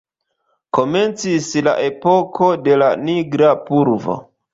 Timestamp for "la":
1.67-1.73, 2.83-2.87